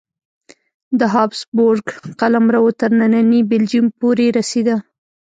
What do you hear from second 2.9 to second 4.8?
ننني بلجیم پورې رسېده.